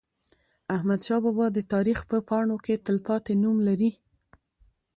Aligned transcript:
احمدشاه 0.75 1.19
بابا 1.25 1.45
د 1.55 1.59
تاریخ 1.73 1.99
په 2.11 2.17
پاڼو 2.29 2.57
کې 2.65 2.81
تلپاتې 2.85 3.33
نوم 3.43 3.57
لري. 3.67 3.91